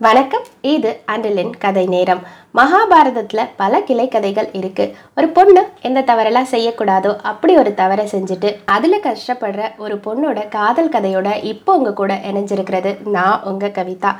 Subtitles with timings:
[0.00, 0.44] வணக்கம்.
[0.72, 2.20] இது அண்டலின் கதை நேரம்.
[2.58, 4.84] மகாபாரதத்தில் பல கிளை கதைகள் இருக்கு.
[5.16, 11.30] ஒரு பொண்ணு எந்த தவறெல்லாம் செய்யக்கூடாதோ அப்படி ஒரு தவறை செஞ்சுட்டு அதுல கஷ்டப்படுற ஒரு பொண்ணோட காதல் கதையோட
[11.52, 14.12] இப்போ உங்க கூட இணைஞ்சிருக்கிறது நான் உங்க கவிதா.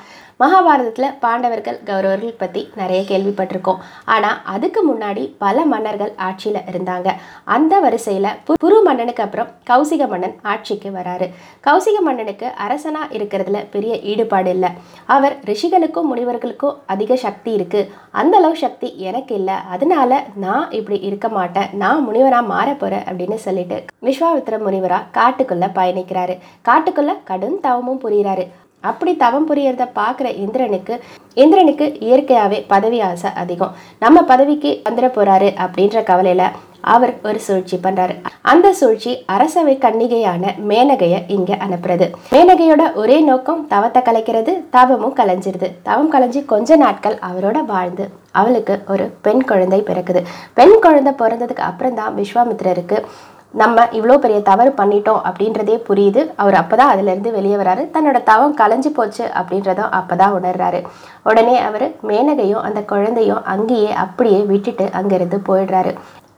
[0.42, 3.80] மகாபாரதத்தில் பாண்டவர்கள் கௌரவர்கள் பற்றி நிறைய கேள்விப்பட்டிருக்கோம்.
[4.14, 7.08] ஆனால் அதுக்கு முன்னாடி பல மன்னர்கள் ஆட்சியில் இருந்தாங்க.
[7.56, 8.30] அந்த வரிசையில்
[8.62, 11.28] புரு மன்னனுக்கு அப்புறம் கௌசிக மன்னன் ஆட்சிக்கு வராரு.
[11.66, 14.70] கௌசிக மன்னனுக்கு அரசனாக இருக்கிறதுல பெரிய ஈடுபாடு இல்லை.
[15.16, 19.58] அவர் ரிஷிகளுக்கும் முனிவர்களுக்கும் அதிக சக்தி இருக்குது அந்த அளவு சக்தி எனக்கு இல்லை.
[19.76, 21.68] அதனால நான் இப்படி இருக்க மாட்டேன்.
[21.82, 26.36] நான் முனிவராக மாற போகிறேன் அப்படின்னு சொல்லிட்டு விஸ்வாமித்திர முனிவராக காட்டுக்குள்ள பயணிக்கிறாரு.
[26.70, 28.46] காட்டுக்குள்ளே கடும் தவமும் புரிகிறாரு.
[28.80, 30.94] அப்படி தவம் புரியறத பார்க்குற இந்திரனுக்கு
[31.34, 33.74] இந்திரனுக்கு இயற்கையாகவே பதவி ஆசை அதிகம்.
[33.98, 36.44] நம்ம பதவிக்கு வந்துட போறாரு அப்படின்ற கவலையில
[36.80, 38.14] அவர் ஒரு சூழ்ச்சி பண்றாரு.
[38.42, 42.06] அந்த சூழ்ச்சி அரசவை கன்னிகையான மேனகையை இங்க அனுப்புறது.
[42.34, 45.70] மேனகையோட ஒரே நோக்கம் தவத்தை கலைக்கிறது தவமும் கலைஞ்சிருது.
[45.82, 50.22] தவம் கலைஞ்சு கொஞ்ச நாட்கள் அவரோட வாழ்ந்து அவளுக்கு ஒரு பெண் குழந்தை பிறக்குது.
[50.54, 52.98] பெண் குழந்தை பிறந்ததுக்கு அப்புறம் தான் விஸ்வாமித்திரருக்கு
[53.54, 56.22] நம்ம இவ்வளோ பெரிய தவறு பண்ணிட்டோம் அப்படின்றதே புரியுது.
[56.42, 57.82] அவர் அப்போ தான் அதுலேருந்து வெளியே வராரு.
[57.94, 60.80] தன்னோட தவம் கலைஞ்சு போச்சு அப்படின்றதும் அப்பதான் உணர்றாரு.
[61.30, 65.92] உடனே அவர் மேனகையும் அந்த குழந்தையும் அங்கேயே அப்படியே விட்டுட்டு அங்கேருந்து போயிடுறாரு.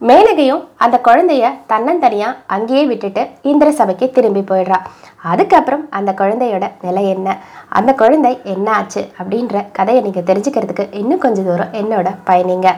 [0.09, 4.79] மேனகையும் அந்த குழந்தைய தன்னந்தனியாக அங்கேயே விட்டுட்டு இந்திர சபைக்கு திரும்பி போயிடுறா.
[5.31, 7.37] அதுக்கப்புறம் அந்த குழந்தையோட நிலை என்ன?
[7.79, 12.69] அந்த குழந்தை என்ன ஆச்சு அப்படின்ற கதையை நீங்கள் தெரிஞ்சுக்கிறதுக்கு இன்னும் கொஞ்சம் தூரம் என்னோட பயணிங்க.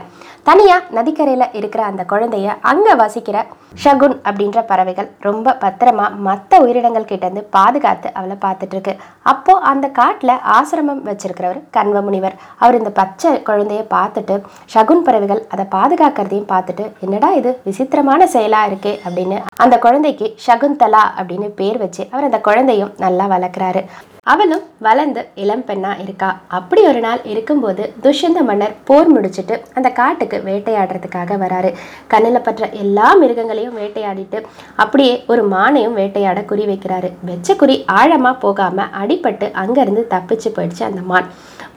[0.50, 3.38] தனியாக நதிக்கரையில் இருக்கிற அந்த குழந்தைய அங்கே வசிக்கிற
[3.82, 8.94] ஷகுன் அப்படின்ற பறவைகள் ரொம்ப பத்திரமா மற்ற உயிரினங்கள் கிட்ட இருந்து பாதுகாத்து அவளை பார்த்துட்டு இருக்கு.
[9.32, 12.36] அப்போ அந்த காட்டுல ஆசிரமம் வச்சிருக்கிறவர் கண்வ முனிவர்.
[12.58, 14.38] அவர் இந்த பச்சை குழந்தைய பார்த்துட்டு
[14.76, 17.60] ஷகுன் பறவைகள் அதை பாதுகாக்கிறதையும் பார்த்துட்டு என்னடா இது?
[17.68, 23.84] விசித்திரமான செயலா இருக்கே அப்படின்னு அந்த குழந்தைக்கு ஷகுந்தலா அப்படின்னு பேர் வச்சு அவர் அந்த குழந்தையும் நல்லா வளர்க்குறாரு.
[24.32, 26.28] அவளும் வளர்ந்து இளம் பெண்ணா இருக்கா.
[26.58, 31.70] அப்படி ஒரு நாள் இருக்கும்போது துஷ்யந்த மன்னர் போர் முடிச்சிட்டு அந்த காட்டுக்கு வேட்டையாடுறதுக்காக வராரு.
[32.12, 34.44] கண்ணில் பற்ற எல்லா மிருகங்களையும் வேட்டையாடிட்டு
[34.76, 37.12] அப்படியே ஒரு மானையும் வேட்டையாட குறி வைக்கிறாரு.
[37.28, 41.28] வெச்ச குறி ஆழமா போகாம அடிபட்டு அங்கேருந்து தப்பிச்சு போயிடுச்சு அந்த மான்.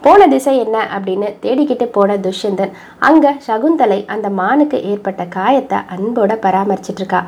[0.01, 2.73] போன திசை என்ன அப்படின்னு தேடிக்கிட்டு போன துஷ்யந்தன்.
[2.99, 7.23] அங்க சகுந்தலை அந்த மானுக்கு ஏற்பட்ட காயத்தை அன்போட பராமரிச்சிட்ருக்கா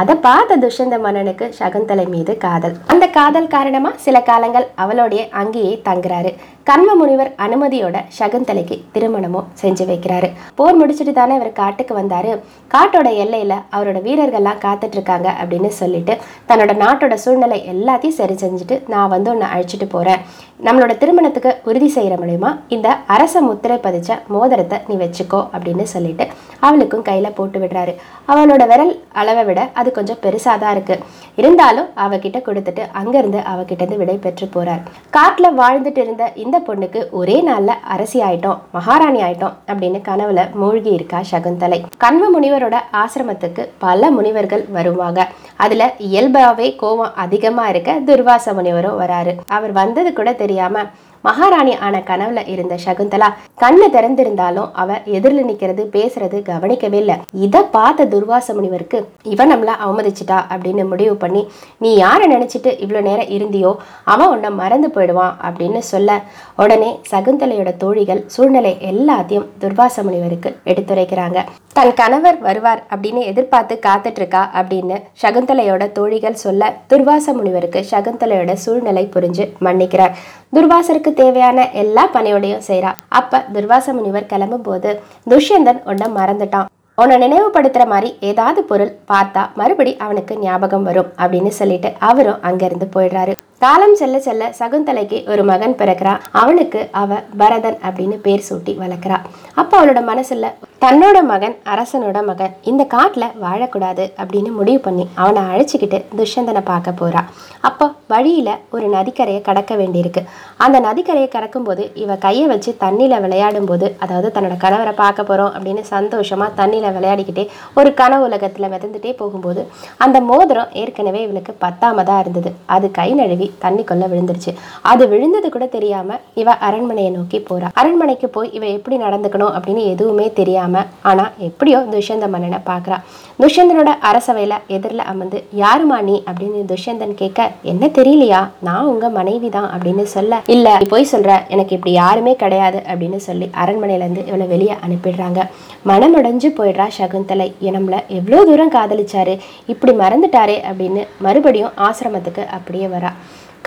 [0.00, 2.76] அதை பார்த்த துஷ்யந்த மன்னனுக்கு சகுந்தலை மீது காதல்.
[2.92, 6.30] அந்த காதல் காரணமா சில காலங்கள் அவளோடைய அங்கேயே தங்குறாரு.
[6.68, 10.28] கண்ம முனிவர் அனுமதியோட சகுந்தலைக்கு திருமணமும் செஞ்சு வைக்கிறாரு.
[10.54, 12.32] போர் முடிச்சுட்டு தானே இவர் காட்டுக்கு வந்தாரு.
[12.74, 16.16] காட்டோட எல்லையில அவரோட வீரர்கள்லாம் காத்துட்டு இருக்காங்க அப்படின்னு சொல்லிட்டு
[16.48, 20.22] தன்னோட நாட்டோட சூழ்நிலை எல்லாத்தையும் சரி செஞ்சுட்டு நான் வந்து உன்னை அழைச்சிட்டு போறேன்.
[20.66, 26.26] நம்மளோட திருமணத்துக்கு உறுதி செய்யற மூலயமா இந்த அரச முத்திரை பதிச்ச மோதிரத்தை நீ வச்சுக்கோ அப்படின்னு சொல்லிட்டு
[26.66, 27.94] அவளுக்கும் கையில போட்டு விடுறாரு.
[28.32, 30.96] அவளோட விரல் அளவை விட அது கொஞ்சம் பெருசாக தான் இருக்கு.
[31.42, 34.82] இருந்தாலும் அவகிட்ட கொடுத்துட்டு அங்கேருந்து அவகிட்ட இருந்து விடை பெற்று போகிறார்
[35.16, 41.20] காட்டுல வாழ்ந்துட்டு இருந்த இந்த பொண்ணுக்கு ஒரே நாளில் அரசி ஆயிட்டோம் மகாராணி ஆயிட்டோம் அப்படின்னு கனவுல மூழ்கி இருக்கா
[41.30, 41.78] சகுந்தலை.
[42.04, 45.20] கண்வ முனிவரோட ஆசிரமத்துக்கு பல முனிவர்கள் வருவாங்க.
[45.64, 49.34] அதுல இயல்பாவே கோபம் அதிகமா இருக்க துர்வாச முனிவரும் வராரு.
[49.56, 50.84] அவர் வந்தது கூட தெரியாம
[51.24, 53.28] மகாராணி ஆன கனவுல இருந்த சகுந்தலா
[53.60, 57.16] கண்ணு திறந்திருந்தாலும் அவ எதிரில் நிக்கிறது பேசுறது கவனிக்கவே இல்லை
[57.46, 59.00] இதை பார்த்த துர்வாச முனிவருக்கு
[59.34, 61.44] இவன் நம்மள அவமதிச்சிட்டா அப்படின்னு முடிவு பண்ணி
[61.78, 63.72] நீ யாரை நினைச்சிட்டு இவ்வளோ நேரம் இருந்தியோ
[64.04, 66.20] அவன் உன்னை மறந்து போயிடுவான் அப்படின்னு சொல்ல
[66.56, 71.38] உடனே சகுந்தலையோட தோழிகள் சூழ்நிலை எல்லாத்தையும் துர்வாச முனிவருக்கு எடுத்துரைக்கிறாங்க.
[71.72, 79.04] தன் கணவர் வருவார் அப்படின்னு எதிர்பார்த்து காத்துட்டு இருக்கா அப்படின்னு சகுந்தலையோட தோழிகள் சொல்ல துர்வாச முனிவருக்கு சகுந்தலையோட சூழ்நிலை
[79.14, 80.16] புரிஞ்சு மன்னிக்கிறார்.
[80.56, 82.90] துர்வாசருக்கு தேவையான எல்லா பணியோடையும் செய்கிறா
[83.20, 84.90] அப்ப துர்வாச முனிவர் கிளம்பும் போது
[85.30, 86.68] துஷ்யந்தன் உன்னை மறந்துட்டான்.
[86.98, 93.34] உன்னை நினைவுபடுத்துற மாதிரி ஏதாவது பொருள் பார்த்தா மறுபடி அவனுக்கு ஞாபகம் வரும் அப்படின்னு சொல்லிட்டு அவரும் அங்கிருந்து போயிடுறாரு.
[93.62, 99.18] காலம் செல்ல செல்ல சகுந்தலைக்கு ஒரு மகன் பிறக்கிறான் அவனுக்கு அவ பரதன் அப்படின்னு பேர் சூட்டி வளர்க்குறா.
[99.60, 100.48] அப்போ அவளோட மனசுல
[100.84, 107.22] தன்னோட மகன் அரசனோட மகன் இந்த காட்டில் வாழக்கூடாது அப்படின்னு முடிவு பண்ணி அவனை அழைச்சிக்கிட்டு துஷ்யந்தனை பார்க்க போறா.
[107.68, 110.22] அப்போ வழியில் ஒரு நதிக்கரையை கடக்க வேண்டியிருக்கு.
[110.64, 115.84] அந்த நதிக்கரையை கடக்கும்போது இவ கையை வச்சு தண்ணியில் விளையாடும் போது அதாவது தன்னோட கணவரை பார்க்க போகிறோம் அப்படின்னு
[115.94, 117.46] சந்தோஷமாக தண்ணியில் விளையாடிக்கிட்டே
[117.78, 119.64] ஒரு கனவு உலகத்தில் மிதந்துட்டே போகும்போது
[120.06, 122.52] அந்த மோதிரம் ஏற்கனவே இவளுக்கு பத்தாமதாக இருந்தது.
[122.76, 124.54] அது கை நழுவி தண்ணிக்குள்ள விழுந்துருச்சு.
[124.82, 127.68] அது விழுந்தது கூட தெரியாம இவ அரண்மனையை நோக்கி போறா.
[127.74, 132.98] அரண்மனைக்கு போய் இவ எப்படி நடந்துக்கணும் அப்படின்னு எதுவுமே தெரியாம ஆனா எப்படியோ துஷ்யந்த மன்னனை பாக்குறா.
[133.40, 136.22] துஷ்யந்தனோட அரசவையில எதிரில் அமர்ந்து யாருமா நீ?
[136.30, 138.48] அப்படின்னு துஷ்யந்தன் கேட்க என்ன தெரியலையா?
[138.60, 141.48] நான் உங்க மனைவி தான் அப்படின்னு சொல்ல இல்ல நீ போய் சொல்ற.
[141.48, 145.40] எனக்கு இப்படி யாருமே கிடையாது அப்படின்னு சொல்லி அரண்மனையில இருந்து இவளை வெளியே அனுப்பிடுறாங்க.
[145.86, 147.54] மனமுடைஞ்சு போயிடுறா சகுந்தலை.
[147.76, 149.38] நம்மள எவ்வளோ தூரம் காதலிச்சாரு?
[149.66, 153.12] இப்படி மறந்துட்டாரே அப்படின்னு மறுபடியும் ஆசிரமத்துக்கு அப்படியே வரா.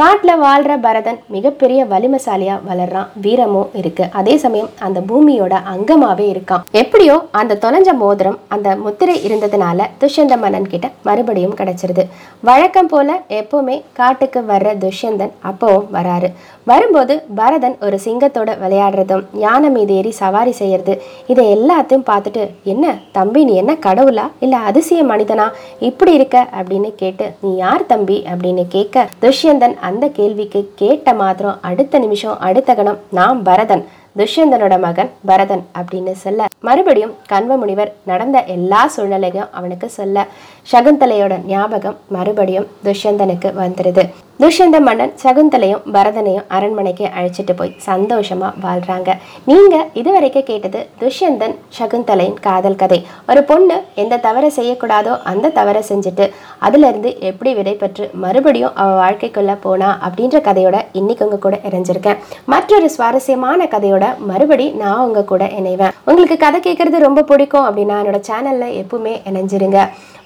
[0.01, 3.07] காட்டுல வாழ்ற பரதன் மிகப்பெரிய வலிமசாலியாக வளர்றான்.
[3.21, 4.05] வீரமும் இருக்கு.
[4.11, 6.63] அதே சமயம் அந்த பூமியோட அங்கமாவே இருக்கான்.
[6.71, 12.03] எப்படியோ அந்த தொலைஞ்ச மோதிரம் அந்த முத்திரை இருந்ததுனால துஷ்யந்த மன்னன் கிட்ட மறுபடியும் கிடைச்சிருது.
[12.41, 16.31] வழக்கம் போல எப்போவுமே காட்டுக்கு வர்ற துஷ்யந்தன் அப்போவும் வராரு.
[16.63, 23.43] வரும்போது பரதன் ஒரு சிங்கத்தோட விளையாடுறதும் யானை மீது ஏறி சவாரி செய்யறது இதை எல்லாத்தையும் பார்த்துட்டு என்ன தம்பி
[23.43, 24.27] நீ என்ன கடவுளா?
[24.39, 25.51] இல்லை அதிசய மனிதனா?
[25.79, 26.47] இப்படி இருக்க?
[26.61, 28.23] அப்படின்னு கேட்டு நீ யார் தம்பி?
[28.35, 33.85] அப்படின்னு கேட்க துஷ்யந்தன் அந்த கேள்விக்கு கேட்ட மாத்திரம் அடுத்த நிமிஷம் அடுத்த கணம் நான் பரதன்
[34.19, 40.27] துஷ்யந்தனோட மகன் பரதன் அப்படின்னு சொல்ல மறுபடியும் கண்வ முனிவர் நடந்த எல்லா சூழ்நிலையும் அவனுக்கு சொல்ல
[40.71, 44.05] சகுந்தலையோட ஞாபகம் மறுபடியும் துஷ்யந்தனுக்கு வந்துருது.
[44.43, 49.09] துஷ்யந்த மன்னன் சகுந்தலையும் பரதனையும் அரண்மனைக்கு அழைச்சிட்டு போய் சந்தோஷமா வாழ்றாங்க.
[49.49, 52.99] நீங்க இதுவரைக்கும் கேட்டது துஷ்யந்தன் சகுந்தலையின் காதல் கதை.
[53.29, 56.25] ஒரு பொண்ணு எந்த தவறை செய்யக்கூடாதோ அந்த தவறை செஞ்சுட்டு
[56.67, 62.19] அதுலேருந்து எப்படி விடைபெற்று மறுபடியும் அவ வாழ்க்கைக்குள்ள போனா அப்படின்ற கதையோட இன்னைக்கு உங்க கூட இணைஞ்சிருக்கேன்.
[62.45, 65.95] மற்றொரு சுவாரஸ்யமான கதையோட மறுபடி நான் உங்க கூட இணைவேன்.
[66.03, 69.79] உங்களுக்கு கதை கேட்கறது ரொம்ப பிடிக்கும் அப்படின்னா என்னோட சேனல்ல எப்பவுமே இணைஞ்சிருங்க.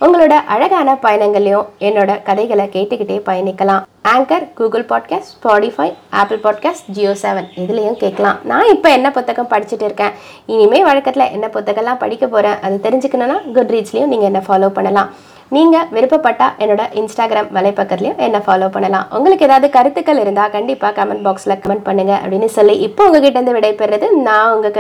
[0.06, 3.82] உங்களோட அழகான பயணங்களையும் என்னோட கதைகளை கேட்டுக்கிட்டே பயணிக்கலாம்.
[4.14, 5.88] Anchor Google podcast Spotify
[6.20, 8.38] Apple podcast Jio seven இதுலேயும் கேட்கலாம்.
[8.44, 10.14] நான் இப்போ என்ன புத்தகம் படிச்சுட்டு இருக்கேன்?
[10.46, 15.12] இனிமேல் வழக்கத்தில் என்ன புத்தகம்லாம் படிக்க போகிறேன் அது தெரிஞ்சுக்கணுன்னா குட் ரீச்லேயும் நீங்கள் என்ன ஃபாலோ பண்ணலாம்.
[15.50, 19.06] நீங்கள் விருப்பப்பட்டால் என்னோட இன்ஸ்டாகிராம் வலைப்பக்கத்துலையும் என்ன ஃபாலோ பண்ணலாம்.
[19.18, 24.10] உங்களுக்கு ஏதாவது கருத்துக்கள் இருந்தால் கண்டிப்பாக கமெண்ட் பாக்ஸில் கமெண்ட் பண்ணுங்க அப்படின்னு சொல்லி இப்போ உங்ககிட்ட இருந்து விடைபெறுறது
[24.28, 24.78] நான் உங்கள் கவி